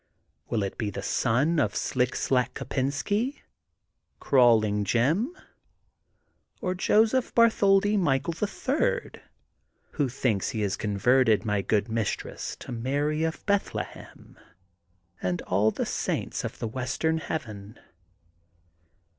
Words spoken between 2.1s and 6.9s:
Slack Kopensky, Crawling Jim:— or